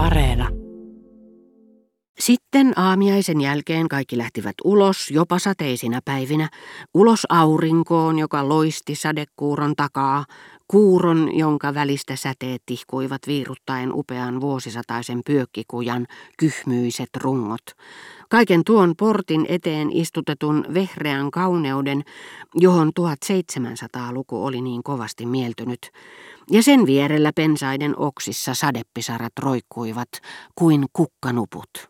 Areena. 0.00 0.59
Sitten 2.20 2.72
aamiaisen 2.78 3.40
jälkeen 3.40 3.88
kaikki 3.88 4.18
lähtivät 4.18 4.54
ulos, 4.64 5.10
jopa 5.10 5.38
sateisina 5.38 6.00
päivinä, 6.04 6.48
ulos 6.94 7.26
aurinkoon, 7.28 8.18
joka 8.18 8.48
loisti 8.48 8.94
sadekuuron 8.94 9.76
takaa, 9.76 10.24
kuuron, 10.68 11.36
jonka 11.36 11.74
välistä 11.74 12.16
säteet 12.16 12.62
tihkuivat 12.66 13.20
viiruttaen 13.26 13.92
upean 13.92 14.40
vuosisataisen 14.40 15.20
pyökkikujan 15.26 16.06
kyhmyiset 16.38 17.08
rungot. 17.16 17.62
Kaiken 18.28 18.64
tuon 18.64 18.94
portin 18.98 19.46
eteen 19.48 19.92
istutetun 19.92 20.64
vehreän 20.74 21.30
kauneuden, 21.30 22.02
johon 22.54 22.92
1700-luku 23.00 24.44
oli 24.44 24.60
niin 24.60 24.82
kovasti 24.82 25.26
mieltynyt, 25.26 25.90
ja 26.50 26.62
sen 26.62 26.86
vierellä 26.86 27.32
pensaiden 27.34 27.98
oksissa 27.98 28.54
sadepisarat 28.54 29.32
roikkuivat 29.38 30.08
kuin 30.54 30.86
kukkanuput. 30.92 31.89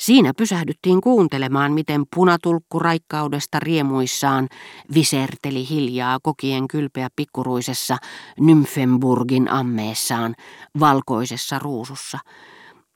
Siinä 0.00 0.32
pysähdyttiin 0.36 1.00
kuuntelemaan, 1.00 1.72
miten 1.72 2.04
punatulkku 2.14 2.78
raikkaudesta 2.78 3.60
riemuissaan 3.60 4.48
viserteli 4.94 5.68
hiljaa 5.68 6.18
kokien 6.22 6.68
kylpeä 6.68 7.08
pikkuruisessa 7.16 7.96
Nymfenburgin 8.40 9.50
ammeessaan, 9.50 10.34
valkoisessa 10.80 11.58
ruusussa– 11.58 12.18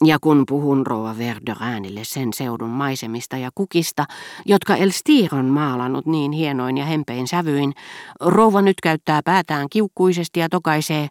ja 0.05 0.19
kun 0.21 0.45
puhun 0.49 0.87
rouva 0.87 1.19
Verderäänille 1.19 2.01
sen 2.05 2.33
seudun 2.33 2.71
maisemista 2.71 3.37
ja 3.37 3.51
kukista, 3.55 4.05
jotka 4.47 4.77
Elstir 4.77 5.35
on 5.35 5.45
maalannut 5.45 6.07
niin 6.07 6.33
hienoin 6.33 6.79
ja 6.79 6.85
hempein 6.85 7.29
sävyin, 7.29 7.73
rouva 8.21 8.63
nyt 8.63 8.81
käyttää 8.83 9.21
päätään 9.25 9.67
kiukkuisesti 9.71 10.41
ja 10.41 10.49
tokaisee, 10.49 11.09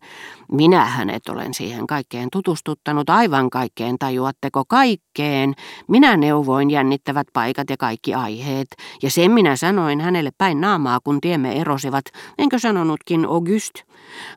minä 0.52 0.86
hänet 0.86 1.30
olen 1.30 1.54
siihen 1.54 1.88
kaikkeen 1.88 2.30
tutustuttanut, 2.32 3.10
aivan 3.10 3.50
kaikkeen 3.50 3.96
tajuatteko 4.00 4.64
kaikkeen. 4.68 5.54
Minä 5.88 6.18
neuvoin 6.18 6.72
jännittävät 6.72 7.28
paikat 7.34 7.70
ja 7.70 7.78
kaikki 7.78 8.14
aiheet, 8.14 8.68
ja 9.04 9.12
sen 9.12 9.32
minä 9.32 9.56
sanoin 9.56 10.02
hänelle 10.02 10.32
päin 10.38 10.62
naamaa, 10.62 11.00
kun 11.04 11.22
tiemme 11.22 11.62
erosivat, 11.62 12.06
enkö 12.38 12.60
sanonutkin 12.60 13.26
Auguste. 13.26 13.84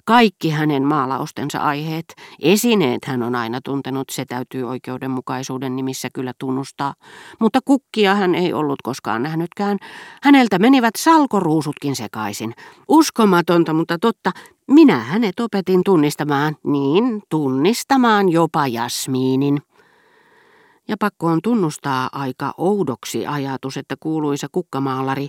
Kaikki 0.05 0.51
hänen 0.51 0.83
maalaustensa 0.83 1.59
aiheet, 1.59 2.15
esineet 2.43 3.05
hän 3.05 3.23
on 3.23 3.35
aina 3.35 3.61
tuntenut, 3.65 4.05
se 4.13 4.25
täytyy 4.37 4.69
oikeudenmukaisuuden 4.69 5.77
nimissä 5.77 6.09
kyllä 6.15 6.33
tunnustaa. 6.39 6.95
Mutta 7.41 7.59
kukkia 7.65 8.15
hän 8.15 8.35
ei 8.35 8.53
ollut 8.53 8.83
koskaan 8.83 9.23
nähnytkään. 9.23 9.79
Häneltä 10.23 10.59
menivät 10.59 10.95
salkoruusutkin 10.97 11.97
sekaisin. 11.97 12.55
Uskomatonta, 12.89 13.73
mutta 13.73 13.99
totta, 13.99 14.33
minä 14.71 14.99
hänet 14.99 15.41
opetin 15.41 15.81
tunnistamaan, 15.85 16.57
niin 16.65 17.23
tunnistamaan 17.29 18.29
jopa 18.29 18.67
jasmiinin. 18.67 19.63
Ja 20.89 20.97
pakko 21.01 21.27
on 21.27 21.43
tunnustaa 21.43 22.09
aika 22.13 22.55
oudoksi 22.59 23.27
ajatus, 23.27 23.77
että 23.77 23.97
kuuluisa 24.01 24.47
kukkamaalari 24.53 25.29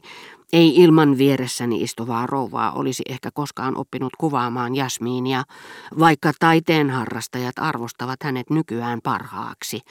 ei 0.54 0.76
ilman 0.76 1.18
vieressäni 1.18 1.82
istuvaa 1.82 2.26
rouvaa 2.26 2.72
olisi 2.72 3.04
ehkä 3.10 3.30
koskaan 3.34 3.78
oppinut 3.78 4.14
kuvaamaan 4.18 4.76
Jasmiinia, 4.76 5.44
vaikka 6.00 6.32
taiteen 6.40 6.90
harrastajat 6.90 7.60
arvostavat 7.60 8.24
hänet 8.24 8.50
nykyään 8.50 9.00
parhaaksi, 9.04 9.82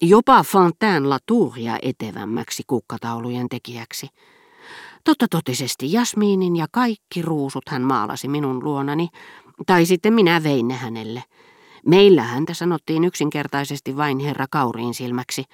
jopa 0.00 0.42
Fontaine 0.42 1.08
Latouria 1.08 1.78
etevämmäksi 1.82 2.62
kukkataulujen 2.66 3.48
tekijäksi. 3.48 4.08
Totta 5.04 5.26
totisesti 5.30 5.92
Jasmiinin 5.92 6.56
ja 6.56 6.66
kaikki 6.70 7.22
ruusut 7.22 7.68
hän 7.68 7.82
maalasi 7.82 8.28
minun 8.28 8.64
luonani, 8.64 9.08
tai 9.66 9.86
sitten 9.86 10.12
minä 10.14 10.42
vein 10.42 10.68
ne 10.68 10.74
hänelle. 10.74 11.22
Meillä 11.86 12.22
häntä 12.22 12.54
sanottiin 12.54 13.04
yksinkertaisesti 13.04 13.96
vain 13.96 14.18
herra 14.18 14.46
Kauriin 14.50 14.94
silmäksi. 14.94 15.44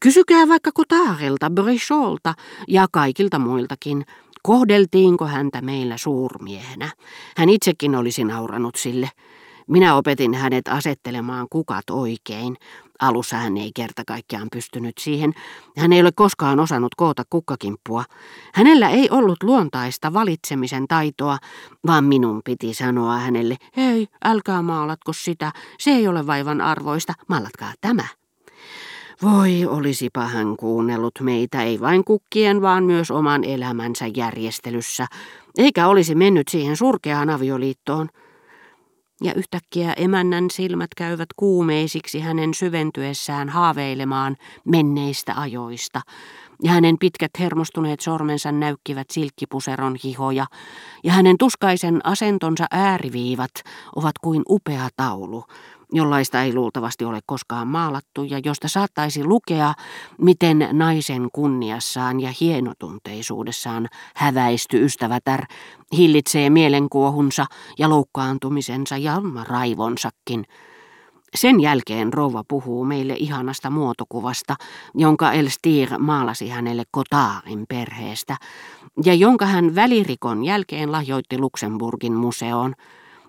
Kysykää 0.00 0.48
vaikka 0.48 0.70
Kotaarelta, 0.74 1.50
Bricholta 1.50 2.34
ja 2.68 2.86
kaikilta 2.92 3.38
muiltakin, 3.38 4.04
kohdeltiinko 4.42 5.26
häntä 5.26 5.60
meillä 5.60 5.96
suurmiehenä. 5.96 6.90
Hän 7.36 7.48
itsekin 7.48 7.94
olisi 7.94 8.24
nauranut 8.24 8.74
sille. 8.76 9.10
Minä 9.68 9.96
opetin 9.96 10.34
hänet 10.34 10.68
asettelemaan 10.68 11.46
kukat 11.50 11.90
oikein. 11.90 12.56
Alussa 13.00 13.36
hän 13.36 13.56
ei 13.56 13.70
kerta 13.74 14.02
kaikkiaan 14.06 14.48
pystynyt 14.52 14.98
siihen. 14.98 15.32
Hän 15.76 15.92
ei 15.92 16.00
ole 16.00 16.12
koskaan 16.12 16.60
osannut 16.60 16.94
koota 16.94 17.22
kukkakimppua. 17.30 18.04
Hänellä 18.54 18.88
ei 18.88 19.10
ollut 19.10 19.42
luontaista 19.42 20.12
valitsemisen 20.12 20.88
taitoa, 20.88 21.38
vaan 21.86 22.04
minun 22.04 22.40
piti 22.44 22.74
sanoa 22.74 23.16
hänelle, 23.16 23.56
hei, 23.76 24.08
älkää 24.24 24.62
maalatko 24.62 25.12
sitä, 25.12 25.52
se 25.78 25.90
ei 25.90 26.08
ole 26.08 26.26
vaivan 26.26 26.60
arvoista, 26.60 27.12
maalatkaa 27.28 27.72
tämä. 27.80 28.04
Voi, 29.22 29.66
olisipa 29.66 30.20
hän 30.20 30.56
kuunnellut 30.56 31.14
meitä, 31.20 31.62
ei 31.62 31.80
vain 31.80 32.04
kukkien, 32.04 32.62
vaan 32.62 32.84
myös 32.84 33.10
oman 33.10 33.44
elämänsä 33.44 34.06
järjestelyssä, 34.16 35.06
eikä 35.58 35.88
olisi 35.88 36.14
mennyt 36.14 36.48
siihen 36.48 36.76
surkeaan 36.76 37.30
avioliittoon. 37.30 38.08
Ja 39.22 39.34
yhtäkkiä 39.34 39.92
emännän 39.92 40.50
silmät 40.50 40.90
käyvät 40.96 41.28
kuumeisiksi 41.36 42.20
hänen 42.20 42.54
syventyessään 42.54 43.48
haaveilemaan 43.48 44.36
menneistä 44.64 45.34
ajoista, 45.36 46.00
ja 46.62 46.70
hänen 46.70 46.98
pitkät 46.98 47.30
hermostuneet 47.38 48.00
sormensa 48.00 48.52
näykkivät 48.52 49.10
silkkipuseron 49.10 49.96
hihoja, 50.04 50.46
ja 51.04 51.12
hänen 51.12 51.38
tuskaisen 51.38 52.06
asentonsa 52.06 52.66
ääriviivat 52.70 53.50
ovat 53.96 54.18
kuin 54.20 54.42
upea 54.48 54.88
taulu, 54.96 55.44
jollaista 55.92 56.42
ei 56.42 56.54
luultavasti 56.54 57.04
ole 57.04 57.20
koskaan 57.26 57.68
maalattu 57.68 58.24
ja 58.24 58.40
josta 58.44 58.68
saattaisi 58.68 59.24
lukea, 59.24 59.74
miten 60.18 60.68
naisen 60.72 61.28
kunniassaan 61.32 62.20
ja 62.20 62.32
hienotunteisuudessaan 62.40 63.88
häväisty 64.14 64.84
ystävätär 64.84 65.44
hillitsee 65.92 66.50
mielenkuohunsa 66.50 67.46
ja 67.78 67.88
loukkaantumisensa 67.88 68.96
ja 68.96 69.22
raivonsakin. 69.48 70.44
Sen 71.34 71.60
jälkeen 71.60 72.12
rouva 72.12 72.44
puhuu 72.48 72.84
meille 72.84 73.14
ihanasta 73.18 73.70
muotokuvasta, 73.70 74.54
jonka 74.94 75.32
Elstir 75.32 75.98
maalasi 75.98 76.48
hänelle 76.48 76.82
Kotaarin 76.90 77.64
perheestä, 77.68 78.36
ja 79.04 79.14
jonka 79.14 79.46
hän 79.46 79.74
välirikon 79.74 80.44
jälkeen 80.44 80.92
lahjoitti 80.92 81.38
Luxemburgin 81.38 82.14
museoon. 82.14 82.74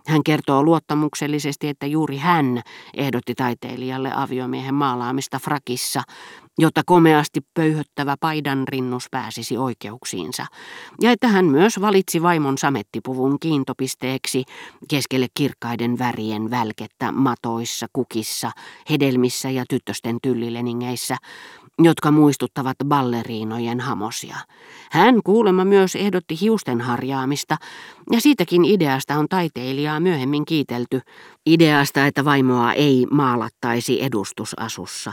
Hän 0.07 0.23
kertoo 0.23 0.63
luottamuksellisesti, 0.63 1.67
että 1.67 1.85
juuri 1.85 2.17
hän 2.17 2.61
ehdotti 2.93 3.35
taiteilijalle 3.35 4.11
aviomiehen 4.15 4.75
maalaamista 4.75 5.39
frakissa, 5.39 6.03
jotta 6.57 6.81
komeasti 6.85 7.41
pöyhöttävä 7.53 8.15
paidan 8.19 8.67
rinnus 8.67 9.07
pääsisi 9.11 9.57
oikeuksiinsa, 9.57 10.45
ja 11.01 11.11
että 11.11 11.27
hän 11.27 11.45
myös 11.45 11.81
valitsi 11.81 12.21
vaimon 12.21 12.57
samettipuvun 12.57 13.39
kiintopisteeksi 13.39 14.43
keskelle 14.89 15.27
kirkkaiden 15.33 15.99
värien 15.99 16.49
välkettä 16.49 17.11
matoissa, 17.11 17.87
kukissa, 17.93 18.51
hedelmissä 18.89 19.49
ja 19.49 19.63
tyttösten 19.69 20.17
tyllileningeissä, 20.21 21.17
jotka 21.79 22.11
muistuttavat 22.11 22.77
balleriinojen 22.85 23.79
hamosia. 23.79 24.35
Hän 24.91 25.23
kuulemma 25.23 25.65
myös 25.65 25.95
ehdotti 25.95 26.41
hiusten 26.41 26.81
harjaamista, 26.81 27.57
ja 28.11 28.21
siitäkin 28.21 28.65
ideasta 28.65 29.15
on 29.15 29.27
taiteilijaa 29.29 29.99
myöhemmin 29.99 30.45
kiitelty. 30.45 31.01
Ideasta, 31.45 32.05
että 32.05 32.25
vaimoa 32.25 32.73
ei 32.73 33.05
maalattaisi 33.11 34.03
edustusasussa, 34.03 35.11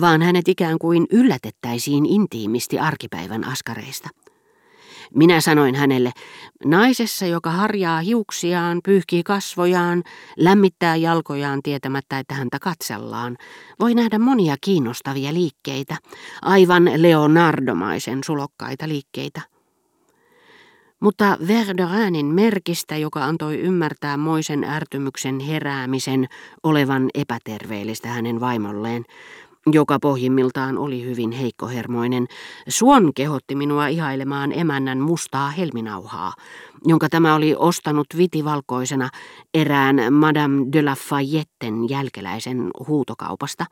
vaan 0.00 0.22
hänet 0.22 0.48
ikään 0.48 0.78
kuin 0.78 1.06
yllätettäisiin 1.10 2.06
intiimisti 2.06 2.78
arkipäivän 2.78 3.44
askareista. 3.44 4.08
Minä 5.14 5.40
sanoin 5.40 5.74
hänelle, 5.74 6.12
naisessa, 6.64 7.26
joka 7.26 7.50
harjaa 7.50 8.00
hiuksiaan, 8.00 8.80
pyyhkii 8.84 9.22
kasvojaan, 9.22 10.02
lämmittää 10.36 10.96
jalkojaan 10.96 11.62
tietämättä, 11.62 12.18
että 12.18 12.34
häntä 12.34 12.58
katsellaan, 12.58 13.36
voi 13.80 13.94
nähdä 13.94 14.18
monia 14.18 14.56
kiinnostavia 14.60 15.34
liikkeitä, 15.34 15.96
aivan 16.42 16.90
Leonardomaisen 16.96 18.24
sulokkaita 18.24 18.88
liikkeitä. 18.88 19.40
Mutta 21.00 21.38
Verderäänin 21.48 22.26
merkistä, 22.26 22.96
joka 22.96 23.24
antoi 23.24 23.60
ymmärtää 23.60 24.16
moisen 24.16 24.64
ärtymyksen 24.64 25.40
heräämisen 25.40 26.26
olevan 26.62 27.10
epäterveellistä 27.14 28.08
hänen 28.08 28.40
vaimolleen, 28.40 29.04
joka 29.72 29.98
pohjimmiltaan 30.02 30.78
oli 30.78 31.04
hyvin 31.04 31.32
heikkohermoinen, 31.32 32.26
Suon 32.68 33.14
kehotti 33.14 33.54
minua 33.54 33.86
ihailemaan 33.86 34.52
emännän 34.52 34.98
mustaa 34.98 35.50
helminauhaa, 35.50 36.32
jonka 36.84 37.08
tämä 37.08 37.34
oli 37.34 37.54
ostanut 37.58 38.06
vitivalkoisena 38.16 39.08
erään 39.54 40.12
Madame 40.12 40.66
de 40.72 40.82
la 40.82 40.94
Fayetten 40.94 41.88
jälkeläisen 41.88 42.70
huutokaupasta. 42.88 43.66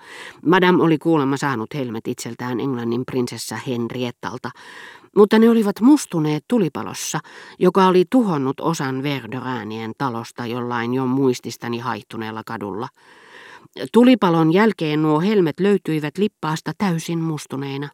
Madame 0.46 0.82
oli 0.82 0.98
kuulemma 0.98 1.36
saanut 1.36 1.74
helmet 1.74 2.08
itseltään 2.08 2.60
Englannin 2.60 3.04
prinsessa 3.06 3.56
Henriettalta, 3.66 4.50
mutta 5.16 5.38
ne 5.38 5.50
olivat 5.50 5.80
mustuneet 5.80 6.44
tulipalossa, 6.48 7.20
joka 7.58 7.86
oli 7.86 8.04
tuhonnut 8.10 8.60
osan 8.60 9.02
Verderäänien 9.02 9.92
talosta 9.98 10.46
jollain 10.46 10.94
jo 10.94 11.06
muististani 11.06 11.78
haihtuneella 11.78 12.42
kadulla. 12.46 12.88
Tulipalon 13.92 14.52
jälkeen 14.52 15.02
nuo 15.02 15.20
helmet 15.20 15.60
löytyivät 15.60 16.18
lippaasta 16.18 16.72
täysin 16.78 17.18
mustuneina. 17.18 17.88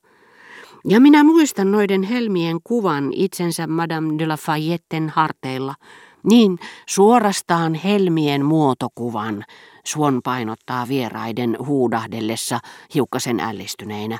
Ja 0.88 1.00
minä 1.00 1.24
muistan 1.24 1.70
noiden 1.70 2.02
helmien 2.02 2.58
kuvan 2.64 3.12
itsensä 3.12 3.66
Madame 3.66 4.18
de 4.18 4.26
la 4.26 4.36
Fayetten 4.36 5.08
harteilla. 5.08 5.74
Niin, 6.22 6.58
suorastaan 6.86 7.74
helmien 7.74 8.44
muotokuvan, 8.44 9.44
Suon 9.84 10.20
painottaa 10.24 10.88
vieraiden 10.88 11.56
huudahdellessa 11.66 12.58
hiukkasen 12.94 13.40
ällistyneinä. 13.40 14.18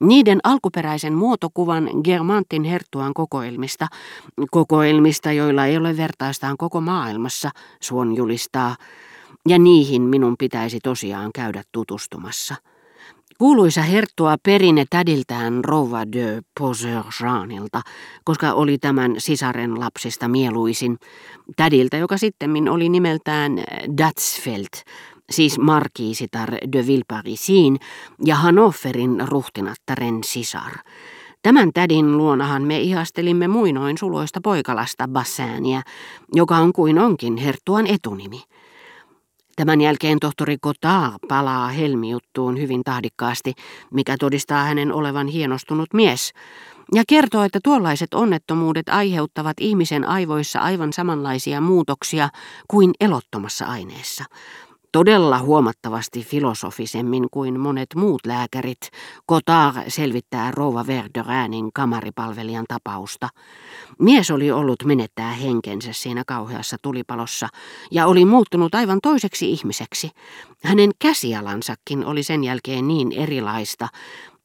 Niiden 0.00 0.40
alkuperäisen 0.44 1.14
muotokuvan 1.14 1.90
Germantin 2.04 2.64
herttuan 2.64 3.14
kokoelmista, 3.14 3.86
kokoelmista, 4.50 5.32
joilla 5.32 5.66
ei 5.66 5.76
ole 5.76 5.96
vertaistaan 5.96 6.56
koko 6.56 6.80
maailmassa, 6.80 7.50
Suon 7.80 8.16
julistaa, 8.16 8.76
ja 9.48 9.58
niihin 9.58 10.02
minun 10.02 10.34
pitäisi 10.38 10.78
tosiaan 10.82 11.30
käydä 11.34 11.62
tutustumassa. 11.72 12.54
Kuuluisa 13.38 13.82
herttua 13.82 14.36
perinne 14.42 14.84
tädiltään 14.90 15.64
rouva 15.64 16.12
de 16.12 16.42
Jeanilta, 17.20 17.80
koska 18.24 18.52
oli 18.52 18.78
tämän 18.78 19.14
sisaren 19.18 19.80
lapsista 19.80 20.28
mieluisin. 20.28 20.98
Tädiltä, 21.56 21.96
joka 21.96 22.18
sitten 22.18 22.68
oli 22.68 22.88
nimeltään 22.88 23.52
Datsfeld, 23.98 24.84
siis 25.30 25.58
markiisitar 25.58 26.50
de 26.72 26.86
Villeparisin 26.86 27.76
ja 28.24 28.36
Hannoverin 28.36 29.28
ruhtinattaren 29.28 30.18
sisar. 30.24 30.72
Tämän 31.42 31.70
tädin 31.74 32.16
luonahan 32.16 32.62
me 32.62 32.80
ihastelimme 32.80 33.48
muinoin 33.48 33.98
suloista 33.98 34.40
poikalasta 34.44 35.08
Bassääniä, 35.08 35.82
joka 36.34 36.56
on 36.56 36.72
kuin 36.72 36.98
onkin 36.98 37.36
herttuan 37.36 37.86
etunimi. 37.86 38.42
Tämän 39.56 39.80
jälkeen 39.80 40.18
tohtori 40.20 40.58
Cotard 40.58 41.14
palaa 41.28 41.68
helmijuttuun 41.68 42.60
hyvin 42.60 42.84
tahdikkaasti, 42.84 43.52
mikä 43.90 44.16
todistaa 44.20 44.64
hänen 44.64 44.92
olevan 44.92 45.26
hienostunut 45.26 45.94
mies, 45.94 46.32
ja 46.94 47.02
kertoo, 47.08 47.42
että 47.42 47.58
tuollaiset 47.64 48.14
onnettomuudet 48.14 48.88
aiheuttavat 48.88 49.56
ihmisen 49.60 50.08
aivoissa 50.08 50.60
aivan 50.60 50.92
samanlaisia 50.92 51.60
muutoksia 51.60 52.28
kuin 52.68 52.90
elottomassa 53.00 53.64
aineessa 53.64 54.24
todella 54.92 55.38
huomattavasti 55.38 56.22
filosofisemmin 56.22 57.26
kuin 57.30 57.60
monet 57.60 57.88
muut 57.96 58.26
lääkärit, 58.26 58.90
Cotard 59.30 59.76
selvittää 59.88 60.50
rouva 60.50 60.86
Verderäänin 60.86 61.70
kamaripalvelijan 61.74 62.64
tapausta. 62.68 63.28
Mies 63.98 64.30
oli 64.30 64.50
ollut 64.50 64.84
menettää 64.84 65.32
henkensä 65.32 65.92
siinä 65.92 66.22
kauheassa 66.26 66.76
tulipalossa 66.82 67.48
ja 67.90 68.06
oli 68.06 68.24
muuttunut 68.24 68.74
aivan 68.74 68.98
toiseksi 69.02 69.50
ihmiseksi. 69.50 70.10
Hänen 70.64 70.90
käsialansakin 70.98 72.04
oli 72.04 72.22
sen 72.22 72.44
jälkeen 72.44 72.88
niin 72.88 73.12
erilaista, 73.12 73.88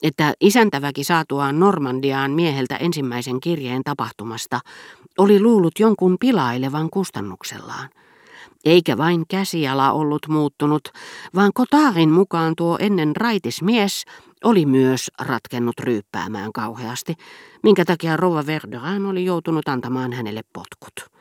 että 0.04 0.34
isäntäväki 0.42 1.04
saatuaan 1.04 1.60
Normandiaan 1.60 2.32
mieheltä 2.32 2.76
ensimmäisen 2.76 3.40
kirjeen 3.40 3.84
tapahtumasta 3.84 4.60
oli 5.18 5.40
luullut 5.40 5.80
jonkun 5.80 6.18
pilailevan 6.20 6.90
kustannuksellaan. 6.90 7.90
Eikä 8.66 8.98
vain 8.98 9.24
käsiala 9.28 9.92
ollut 9.92 10.28
muuttunut, 10.28 10.90
vaan 11.36 11.52
Kotaarin 11.54 12.10
mukaan 12.12 12.54
tuo 12.58 12.78
ennen 12.82 13.16
raitis 13.16 13.62
mies 13.62 14.06
oli 14.44 14.66
myös 14.66 15.12
ratkennut 15.22 15.80
ryyppäämään 15.80 16.54
kauheasti, 16.54 17.16
minkä 17.64 17.86
takia 17.86 18.18
Rova 18.18 18.46
Verderan 18.46 19.06
oli 19.06 19.26
joutunut 19.26 19.68
antamaan 19.68 20.14
hänelle 20.14 20.42
potkut 20.54 21.17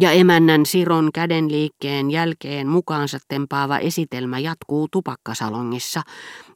ja 0.00 0.10
emännän 0.10 0.66
Siron 0.66 1.10
kädenliikkeen 1.14 2.10
jälkeen 2.10 2.68
mukaansa 2.68 3.18
tempaava 3.28 3.78
esitelmä 3.78 4.38
jatkuu 4.38 4.88
tupakkasalongissa. 4.92 6.02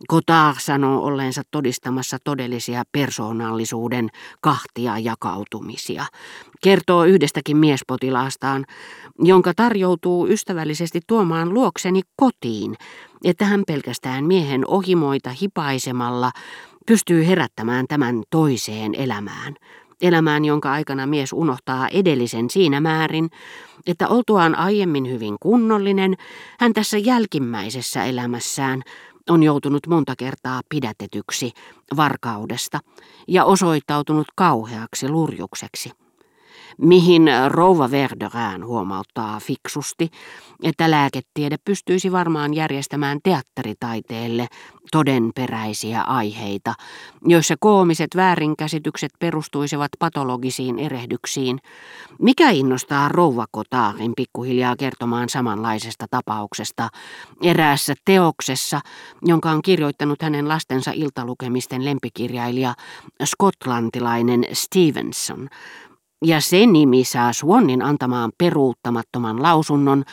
Kotar 0.08 0.54
sanoo 0.58 1.04
olleensa 1.04 1.42
todistamassa 1.50 2.16
todellisia 2.24 2.82
persoonallisuuden 2.92 4.08
kahtia 4.40 4.98
jakautumisia. 4.98 6.04
Kertoo 6.62 7.04
yhdestäkin 7.04 7.56
miespotilaastaan, 7.56 8.64
jonka 9.18 9.52
tarjoutuu 9.56 10.28
ystävällisesti 10.28 11.00
tuomaan 11.06 11.54
luokseni 11.54 12.00
kotiin, 12.16 12.74
että 13.24 13.44
hän 13.44 13.62
pelkästään 13.66 14.24
miehen 14.24 14.64
ohimoita 14.66 15.30
hipaisemalla 15.30 16.30
pystyy 16.86 17.26
herättämään 17.26 17.86
tämän 17.88 18.22
toiseen 18.30 18.94
elämään 18.94 19.54
elämään, 20.02 20.44
jonka 20.44 20.72
aikana 20.72 21.06
mies 21.06 21.32
unohtaa 21.32 21.88
edellisen 21.88 22.50
siinä 22.50 22.80
määrin, 22.80 23.30
että 23.86 24.08
oltuaan 24.08 24.54
aiemmin 24.54 25.10
hyvin 25.10 25.36
kunnollinen, 25.40 26.14
hän 26.60 26.72
tässä 26.72 26.98
jälkimmäisessä 26.98 28.04
elämässään 28.04 28.82
on 29.30 29.42
joutunut 29.42 29.86
monta 29.86 30.14
kertaa 30.18 30.60
pidätetyksi 30.68 31.52
varkaudesta 31.96 32.80
ja 33.28 33.44
osoittautunut 33.44 34.26
kauheaksi 34.34 35.08
lurjukseksi 35.08 35.92
mihin 36.78 37.22
rouva 37.48 37.90
Verderään 37.90 38.66
huomauttaa 38.66 39.40
fiksusti, 39.40 40.10
että 40.62 40.90
lääketiede 40.90 41.56
pystyisi 41.64 42.12
varmaan 42.12 42.54
järjestämään 42.54 43.18
teatteritaiteelle 43.22 44.46
todenperäisiä 44.92 46.02
aiheita, 46.02 46.74
joissa 47.24 47.54
koomiset 47.60 48.10
väärinkäsitykset 48.16 49.10
perustuisivat 49.18 49.90
patologisiin 49.98 50.78
erehdyksiin. 50.78 51.58
Mikä 52.18 52.50
innostaa 52.50 53.08
rouva 53.08 53.46
Kotaarin 53.50 54.12
pikkuhiljaa 54.16 54.76
kertomaan 54.76 55.28
samanlaisesta 55.28 56.06
tapauksesta 56.10 56.88
eräässä 57.42 57.94
teoksessa, 58.04 58.80
jonka 59.22 59.50
on 59.50 59.62
kirjoittanut 59.62 60.22
hänen 60.22 60.48
lastensa 60.48 60.90
iltalukemisten 60.94 61.84
lempikirjailija 61.84 62.74
skotlantilainen 63.24 64.44
Stevenson, 64.52 65.48
ja 66.24 66.40
se 66.40 66.66
nimi 66.66 67.04
saa 67.04 67.32
Swannin 67.32 67.82
antamaan 67.82 68.32
peruuttamattoman 68.38 69.42
lausunnon. 69.42 70.04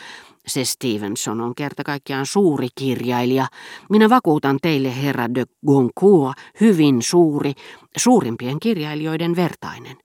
Se 0.46 0.64
Stevenson 0.64 1.40
on 1.40 1.54
kerta 1.54 1.84
kaikkiaan 1.84 2.26
suuri 2.26 2.68
kirjailija. 2.74 3.46
Minä 3.90 4.08
vakuutan 4.10 4.58
teille, 4.62 5.02
herra 5.02 5.34
de 5.34 5.44
Goncourt, 5.66 6.38
hyvin 6.60 7.02
suuri, 7.02 7.52
suurimpien 7.96 8.60
kirjailijoiden 8.60 9.36
vertainen. 9.36 10.05